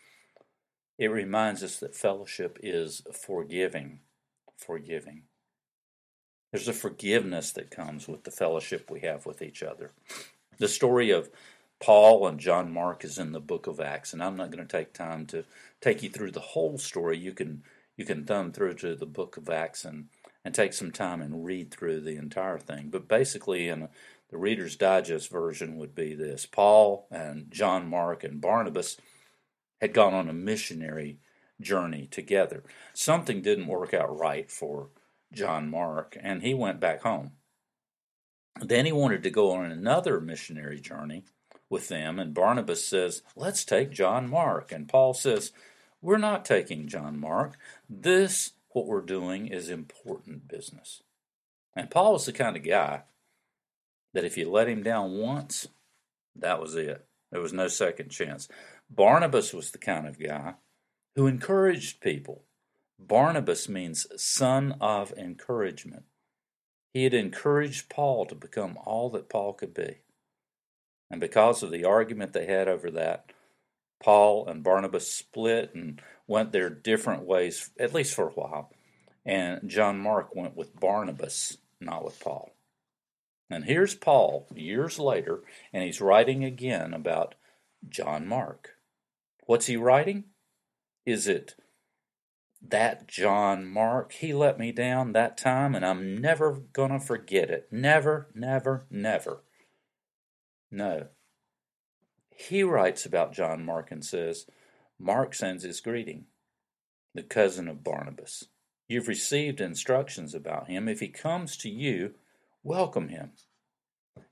[0.99, 3.99] it reminds us that fellowship is forgiving.
[4.55, 5.23] Forgiving.
[6.53, 9.91] There's a forgiveness that comes with the fellowship we have with each other.
[10.59, 11.31] The story of
[11.79, 14.71] Paul and John Mark is in the book of Acts, and I'm not going to
[14.71, 15.45] take time to
[15.81, 17.17] take you through the whole story.
[17.17, 17.63] You can
[17.97, 20.09] you can thumb through to the book of Acts and,
[20.45, 22.89] and take some time and read through the entire thing.
[22.91, 23.89] But basically, in
[24.29, 28.97] the Reader's Digest version, would be this: Paul and John Mark and Barnabas
[29.81, 31.17] had gone on a missionary
[31.59, 32.63] journey together.
[32.93, 34.89] Something didn't work out right for
[35.33, 37.31] John Mark, and he went back home.
[38.61, 41.23] Then he wanted to go on another missionary journey
[41.69, 44.71] with them, and Barnabas says, Let's take John Mark.
[44.71, 45.51] And Paul says,
[46.01, 47.57] We're not taking John Mark.
[47.89, 51.01] This, what we're doing, is important business.
[51.75, 53.03] And Paul was the kind of guy
[54.13, 55.67] that if you let him down once,
[56.35, 57.05] that was it.
[57.31, 58.47] There was no second chance.
[58.89, 60.53] Barnabas was the kind of guy
[61.15, 62.43] who encouraged people
[63.07, 66.03] Barnabas means son of encouragement.
[66.93, 69.97] He had encouraged Paul to become all that Paul could be.
[71.09, 73.31] And because of the argument they had over that,
[74.01, 78.71] Paul and Barnabas split and went their different ways, at least for a while.
[79.25, 82.51] And John Mark went with Barnabas, not with Paul.
[83.49, 87.35] And here's Paul years later, and he's writing again about
[87.87, 88.71] John Mark.
[89.45, 90.25] What's he writing?
[91.05, 91.55] Is it
[92.69, 97.49] that John Mark, he let me down that time, and I'm never going to forget
[97.49, 97.67] it.
[97.71, 99.43] Never, never, never.
[100.71, 101.07] No.
[102.29, 104.45] He writes about John Mark and says,
[104.97, 106.25] Mark sends his greeting,
[107.13, 108.45] the cousin of Barnabas.
[108.87, 110.87] You've received instructions about him.
[110.87, 112.15] If he comes to you,
[112.63, 113.31] welcome him.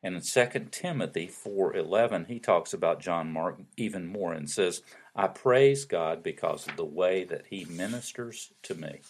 [0.03, 4.81] And in 2 Timothy 4:11 he talks about John Mark even more and says,
[5.15, 9.01] "I praise God because of the way that he ministers to me."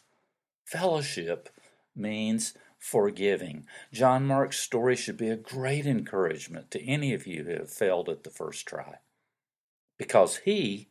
[0.65, 1.49] Fellowship
[1.95, 3.67] means forgiving.
[3.93, 8.09] John Mark's story should be a great encouragement to any of you who have failed
[8.09, 8.97] at the first try.
[9.97, 10.89] Because he,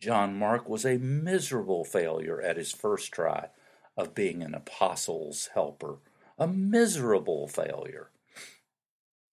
[0.00, 3.48] John Mark, was a miserable failure at his first try
[3.96, 5.98] of being an apostle's helper,
[6.38, 8.10] a miserable failure.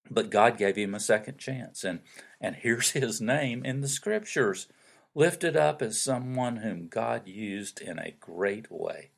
[0.09, 1.99] But God gave him a second chance, and,
[2.39, 4.67] and here's his name in the scriptures,
[5.18, 9.09] lifted up as someone whom God used in a great way.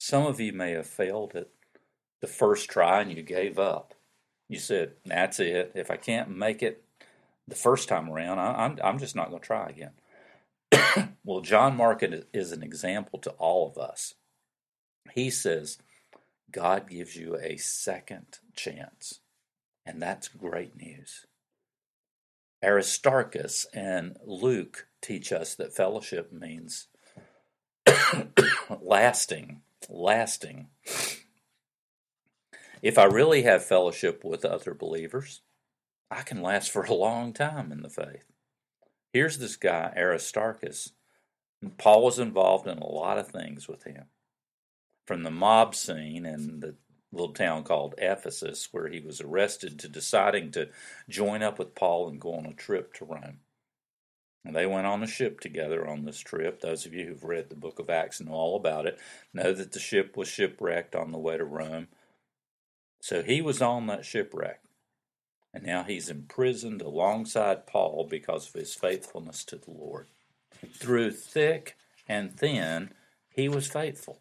[0.00, 1.48] Some of you may have failed at
[2.22, 3.92] the first try and you gave up.
[4.48, 5.72] You said, That's it.
[5.74, 6.82] If I can't make it
[7.46, 11.10] the first time around, I, am I'm, I'm just not going to try again.
[11.22, 14.14] well, John Mark is an example to all of us.
[15.12, 15.76] He says,
[16.50, 19.20] God gives you a second chance.
[19.84, 21.26] And that's great news.
[22.62, 26.88] Aristarchus and Luke teach us that fellowship means
[28.80, 30.68] lasting, lasting.
[32.82, 35.42] If I really have fellowship with other believers,
[36.10, 38.24] I can last for a long time in the faith.
[39.12, 40.92] Here's this guy, Aristarchus.
[41.76, 44.04] Paul was involved in a lot of things with him.
[45.06, 46.76] From the mob scene and the
[47.12, 50.68] little town called Ephesus, where he was arrested, to deciding to
[51.08, 53.38] join up with Paul and go on a trip to Rome.
[54.44, 56.60] And they went on a ship together on this trip.
[56.60, 58.98] Those of you who've read the book of Acts know all about it,
[59.34, 61.88] know that the ship was shipwrecked on the way to Rome.
[63.00, 64.60] So he was on that shipwreck.
[65.52, 70.06] And now he's imprisoned alongside Paul because of his faithfulness to the Lord.
[70.74, 71.76] Through thick
[72.08, 72.90] and thin,
[73.28, 74.20] he was faithful.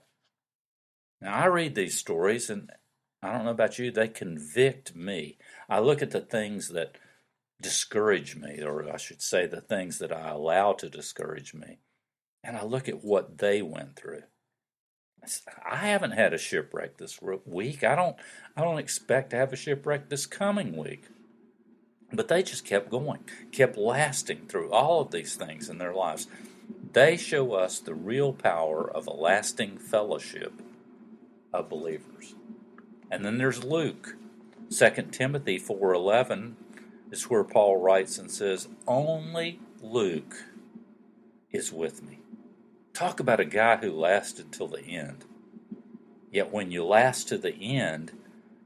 [1.21, 2.69] Now, I read these stories, and
[3.21, 5.37] I don't know about you, they convict me.
[5.69, 6.97] I look at the things that
[7.61, 11.79] discourage me, or I should say, the things that I allow to discourage me,
[12.43, 14.23] and I look at what they went through.
[15.69, 17.83] I haven't had a shipwreck this week.
[17.83, 18.15] I don't.
[18.55, 21.05] I don't expect to have a shipwreck this coming week.
[22.13, 26.27] But they just kept going, kept lasting through all of these things in their lives.
[26.93, 30.53] They show us the real power of a lasting fellowship
[31.53, 32.35] of believers.
[33.09, 34.15] And then there's Luke.
[34.69, 36.55] 2 Timothy 4:11
[37.11, 40.45] is where Paul writes and says, "Only Luke
[41.51, 42.19] is with me."
[42.93, 45.25] Talk about a guy who lasted till the end.
[46.31, 48.11] Yet when you last to the end,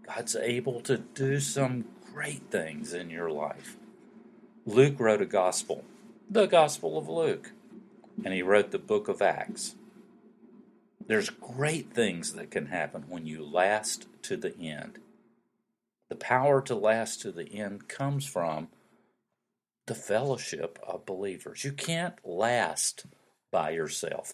[0.04, 3.78] God's able to do some great things in your life.
[4.66, 5.84] Luke wrote a gospel,
[6.30, 7.52] the Gospel of Luke,
[8.24, 9.76] and he wrote the book of Acts.
[11.12, 15.00] There's great things that can happen when you last to the end.
[16.08, 18.70] The power to last to the end comes from
[19.88, 21.66] the fellowship of believers.
[21.66, 23.08] You can't last
[23.52, 24.32] by yourself,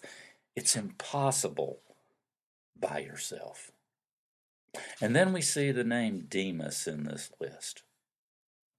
[0.54, 1.80] it's impossible
[2.78, 3.72] by yourself.
[5.00, 7.82] And then we see the name Demas in this list.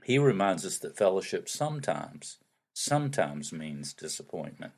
[0.05, 2.37] He reminds us that fellowship sometimes,
[2.73, 4.71] sometimes means disappointment.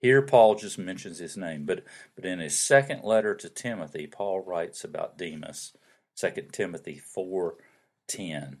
[0.00, 1.84] Here, Paul just mentions his name, but,
[2.16, 5.72] but in his second letter to Timothy, Paul writes about Demas,
[6.16, 8.56] 2 Timothy 4:10.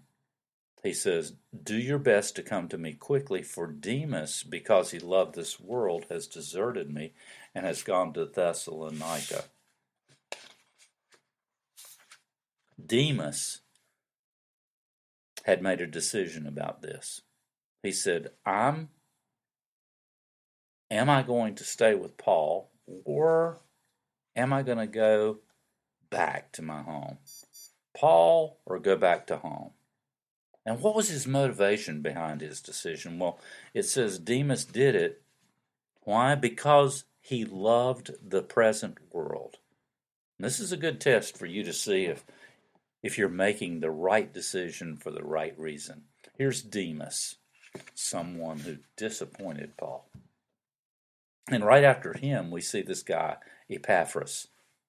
[0.82, 5.34] He says, Do your best to come to me quickly, for Demas, because he loved
[5.34, 7.12] this world, has deserted me
[7.54, 9.44] and has gone to Thessalonica.
[12.84, 13.60] Demas
[15.44, 17.22] had made a decision about this.
[17.82, 18.88] He said, I'm
[20.90, 22.70] am I going to stay with Paul
[23.04, 23.58] or
[24.36, 25.38] am I going to go
[26.10, 27.18] back to my home?
[27.96, 29.70] Paul or go back to home?
[30.66, 33.18] And what was his motivation behind his decision?
[33.18, 33.38] Well,
[33.72, 35.22] it says Demas did it.
[36.02, 36.34] Why?
[36.34, 39.56] Because he loved the present world.
[40.38, 42.24] And this is a good test for you to see if
[43.02, 46.02] if you're making the right decision for the right reason.
[46.36, 47.36] Here's Demas,
[47.94, 50.06] someone who disappointed Paul.
[51.48, 53.36] And right after him, we see this guy,
[53.68, 54.48] Epaphras.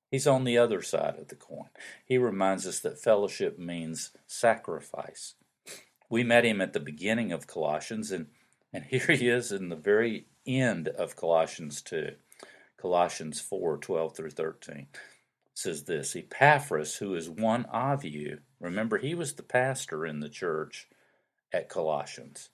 [0.09, 1.69] He's on the other side of the coin.
[2.05, 5.35] He reminds us that fellowship means sacrifice.
[6.09, 8.27] We met him at the beginning of Colossians, and,
[8.73, 12.15] and here he is in the very end of Colossians 2,
[12.77, 14.87] Colossians 4 12 through 13
[15.61, 20.29] says this Epaphras, who is one of you, remember he was the pastor in the
[20.29, 20.87] church
[21.53, 22.49] at Colossians,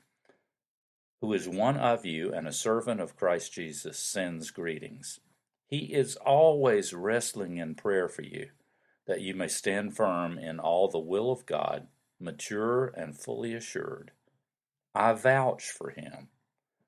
[1.22, 5.20] who is one of you and a servant of Christ Jesus, sends greetings.
[5.68, 8.50] He is always wrestling in prayer for you,
[9.06, 11.88] that you may stand firm in all the will of God,
[12.20, 14.12] mature and fully assured.
[14.94, 16.30] I vouch for him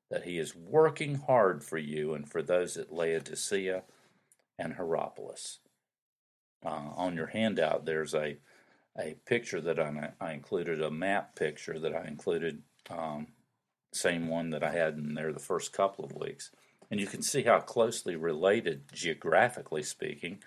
[0.09, 3.83] that he is working hard for you and for those at Laodicea
[4.57, 5.59] and Hierapolis
[6.65, 8.37] uh, on your handout, there's a
[8.97, 13.27] a picture that I, I included, a map picture that I included, um,
[13.91, 16.51] same one that I had in there the first couple of weeks.
[16.91, 20.39] And you can see how closely related, geographically speaking,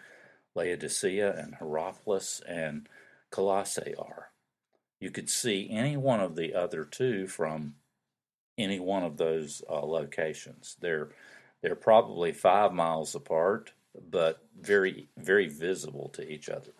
[0.54, 2.88] Laodicea and Hierapolis and
[3.30, 4.30] Colossae are.
[5.00, 7.74] You could see any one of the other two from
[8.58, 10.76] any one of those uh, locations.
[10.80, 11.10] They're
[11.62, 13.72] they're probably five miles apart,
[14.10, 16.72] but very very visible to each other.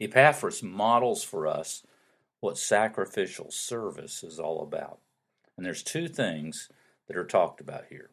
[0.00, 1.86] Epaphras models for us
[2.40, 5.00] what sacrificial service is all about.
[5.60, 6.70] And there's two things
[7.06, 8.08] that are talked about here.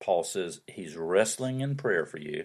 [0.00, 2.44] Paul says he's wrestling in prayer for you,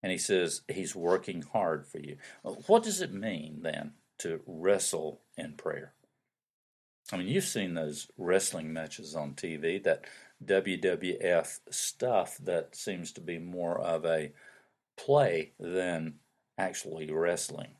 [0.00, 2.18] and he says he's working hard for you.
[2.44, 5.92] Uh, what does it mean then to wrestle in prayer?
[7.10, 10.04] I mean, you've seen those wrestling matches on TV, that
[10.44, 14.30] WWF stuff that seems to be more of a
[14.96, 16.20] play than
[16.56, 17.74] actually wrestling.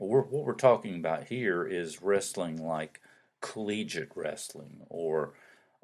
[0.00, 3.00] We're, what we're talking about here is wrestling like
[3.40, 5.34] collegiate wrestling or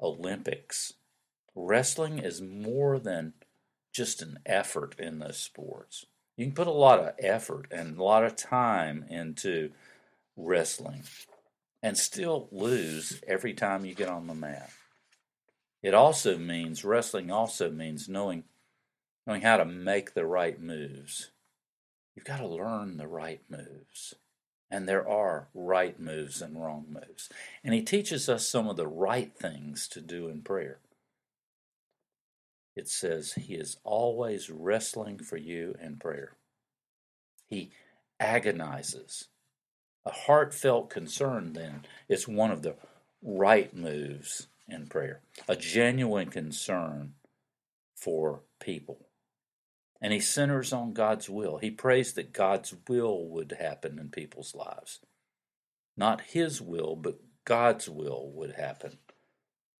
[0.01, 0.93] Olympics.
[1.55, 3.33] Wrestling is more than
[3.93, 6.05] just an effort in those sports.
[6.35, 9.71] You can put a lot of effort and a lot of time into
[10.35, 11.03] wrestling
[11.81, 14.69] and still lose every time you get on the mat.
[15.81, 18.43] It also means wrestling also means knowing
[19.25, 21.31] knowing how to make the right moves.
[22.15, 24.15] You've got to learn the right moves.
[24.69, 27.29] And there are right moves and wrong moves.
[27.63, 30.79] And he teaches us some of the right things to do in prayer.
[32.75, 36.33] It says he is always wrestling for you in prayer.
[37.47, 37.71] He
[38.19, 39.29] agonizes.
[40.05, 42.75] A heartfelt concern, then, is one of the
[43.21, 45.21] right moves in prayer.
[45.47, 47.13] A genuine concern
[47.95, 49.06] for people
[50.01, 51.57] and he centers on God's will.
[51.57, 54.99] He prays that God's will would happen in people's lives.
[55.95, 58.99] Not his will, but God's will would happen.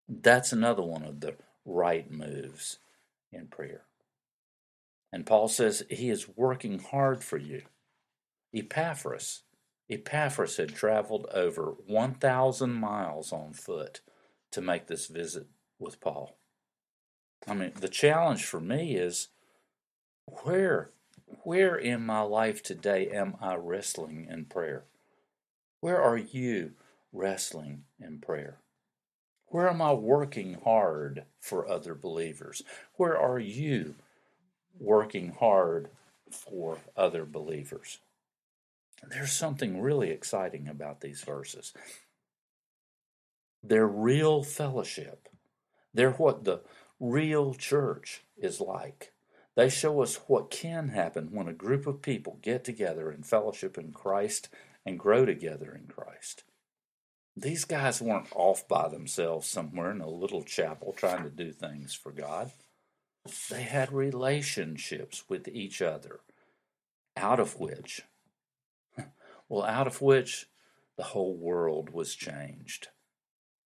[0.07, 2.79] That's another one of the right moves
[3.31, 3.83] in prayer.
[5.11, 7.63] And Paul says he is working hard for you.
[8.53, 9.43] Epaphras,
[9.89, 14.01] Epaphras had traveled over 1,000 miles on foot
[14.51, 15.47] to make this visit
[15.79, 16.37] with Paul.
[17.47, 19.29] I mean, the challenge for me is
[20.27, 20.91] where,
[21.43, 24.83] where in my life today am I wrestling in prayer?
[25.79, 26.71] Where are you
[27.13, 28.57] wrestling in prayer?
[29.47, 32.63] Where am I working hard for other believers?
[32.95, 33.95] Where are you
[34.79, 35.89] working hard
[36.29, 37.99] for other believers?
[39.07, 41.73] There's something really exciting about these verses.
[43.63, 45.29] They're real fellowship.
[45.93, 46.61] They're what the
[46.99, 49.13] real church is like.
[49.57, 53.75] They show us what can happen when a group of people get together in fellowship
[53.75, 54.49] in Christ
[54.85, 56.43] and grow together in Christ.
[57.35, 61.95] These guys weren't off by themselves somewhere in a little chapel trying to do things
[61.95, 62.51] for God.
[63.49, 66.19] They had relationships with each other,
[67.15, 68.03] out of which,
[69.49, 70.45] well, out of which
[70.97, 72.89] the whole world was changed.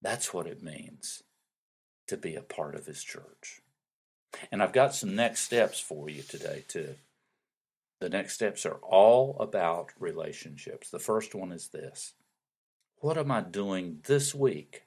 [0.02, 1.24] That's what it means
[2.08, 3.62] to be a part of His church.
[4.52, 6.96] And I've got some next steps for you today, too.
[8.00, 10.90] The next steps are all about relationships.
[10.90, 12.14] The first one is this
[12.98, 14.84] What am I doing this week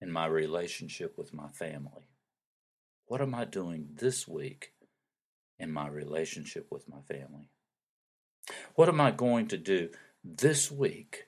[0.00, 2.08] in my relationship with my family?
[3.06, 4.72] What am I doing this week
[5.58, 7.48] in my relationship with my family?
[8.74, 9.88] What am I going to do
[10.22, 11.26] this week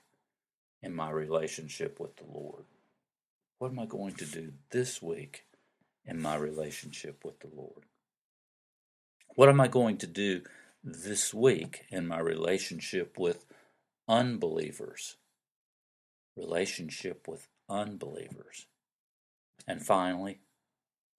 [0.83, 2.65] in my relationship with the Lord?
[3.59, 5.46] What am I going to do this week
[6.07, 7.85] in my relationship with the Lord?
[9.35, 10.43] What am I going to do
[10.83, 13.45] this week in my relationship with
[14.09, 15.17] unbelievers?
[16.37, 18.67] Relationship with unbelievers.
[19.67, 20.41] And finally,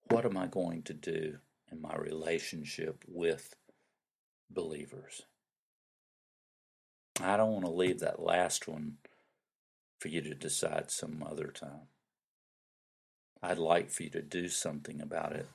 [0.09, 1.37] what am I going to do
[1.71, 3.55] in my relationship with
[4.49, 5.23] believers?
[7.21, 8.97] I don't want to leave that last one
[9.99, 11.89] for you to decide some other time.
[13.41, 15.47] I'd like for you to do something about it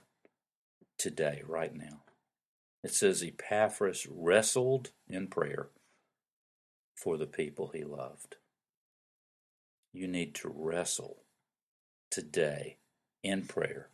[0.98, 2.02] today, right now.
[2.84, 5.68] It says Epaphras wrestled in prayer
[6.94, 8.36] for the people he loved.
[9.92, 11.18] You need to wrestle
[12.10, 12.78] today
[13.22, 13.88] in prayer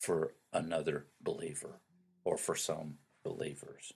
[0.00, 1.80] for another believer
[2.24, 3.92] or for some believers.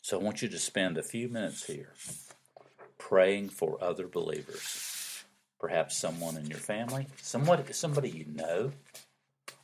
[0.00, 1.92] So I want you to spend a few minutes here
[2.98, 5.01] praying for other believers
[5.62, 8.72] perhaps someone in your family, somebody, somebody you know,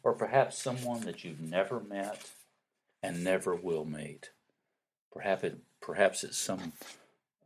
[0.04, 2.30] or perhaps someone that you've never met
[3.02, 4.30] and never will meet.
[5.12, 6.72] Perhaps, it, perhaps it's some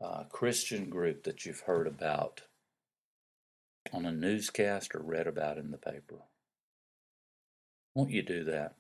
[0.03, 2.43] uh, Christian group that you've heard about
[3.91, 6.19] on a newscast or read about in the paper.
[7.95, 8.75] Won't you do that?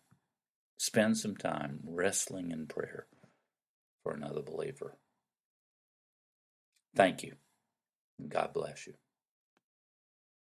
[0.76, 3.06] Spend some time wrestling in prayer
[4.02, 4.96] for another believer.
[6.94, 7.36] Thank you.
[8.28, 8.92] God bless you.